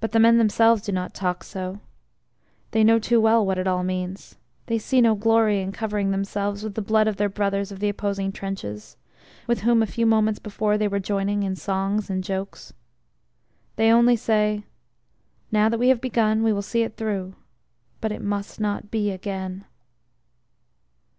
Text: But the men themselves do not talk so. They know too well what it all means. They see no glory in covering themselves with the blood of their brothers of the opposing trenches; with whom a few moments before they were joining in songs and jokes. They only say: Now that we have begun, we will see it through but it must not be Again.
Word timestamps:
But 0.00 0.12
the 0.12 0.20
men 0.20 0.36
themselves 0.36 0.82
do 0.82 0.92
not 0.92 1.14
talk 1.14 1.42
so. 1.42 1.80
They 2.72 2.84
know 2.84 2.98
too 2.98 3.18
well 3.22 3.46
what 3.46 3.56
it 3.56 3.66
all 3.66 3.82
means. 3.82 4.36
They 4.66 4.76
see 4.76 5.00
no 5.00 5.14
glory 5.14 5.62
in 5.62 5.72
covering 5.72 6.10
themselves 6.10 6.62
with 6.62 6.74
the 6.74 6.82
blood 6.82 7.08
of 7.08 7.16
their 7.16 7.30
brothers 7.30 7.72
of 7.72 7.78
the 7.80 7.88
opposing 7.88 8.32
trenches; 8.32 8.98
with 9.46 9.60
whom 9.62 9.82
a 9.82 9.86
few 9.86 10.04
moments 10.04 10.38
before 10.40 10.76
they 10.76 10.88
were 10.88 11.00
joining 11.00 11.42
in 11.42 11.56
songs 11.56 12.10
and 12.10 12.22
jokes. 12.22 12.74
They 13.76 13.90
only 13.90 14.14
say: 14.16 14.64
Now 15.50 15.70
that 15.70 15.80
we 15.80 15.88
have 15.88 16.02
begun, 16.02 16.42
we 16.42 16.52
will 16.52 16.60
see 16.60 16.82
it 16.82 16.98
through 16.98 17.34
but 18.02 18.12
it 18.12 18.20
must 18.20 18.60
not 18.60 18.90
be 18.90 19.10
Again. 19.10 19.64